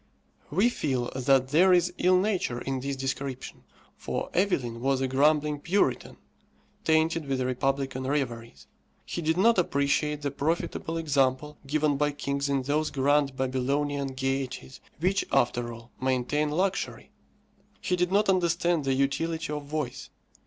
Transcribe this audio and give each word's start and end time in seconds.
We 0.49 0.69
feel 0.69 1.11
that 1.15 1.49
there 1.49 1.71
is 1.73 1.93
ill 1.99 2.17
nature 2.17 2.59
in 2.59 2.79
this 2.79 2.95
description, 2.95 3.65
for 3.95 4.31
Evelyn 4.33 4.81
was 4.81 4.99
a 4.99 5.07
grumbling 5.07 5.59
Puritan, 5.59 6.17
tainted 6.83 7.27
with 7.27 7.39
republican 7.41 8.07
reveries. 8.07 8.65
He 9.05 9.21
did 9.21 9.37
not 9.37 9.59
appreciate 9.59 10.23
the 10.23 10.31
profitable 10.31 10.97
example 10.97 11.59
given 11.67 11.97
by 11.97 12.13
kings 12.13 12.49
in 12.49 12.63
those 12.63 12.89
grand 12.89 13.35
Babylonian 13.35 14.15
gaieties, 14.15 14.79
which, 14.99 15.23
after 15.31 15.71
all, 15.71 15.91
maintain 16.01 16.49
luxury. 16.49 17.11
He 17.79 17.95
did 17.95 18.11
not 18.11 18.27
understand 18.27 18.85
the 18.85 18.95
utility 18.95 19.53
of 19.53 19.65
vice. 19.65 20.09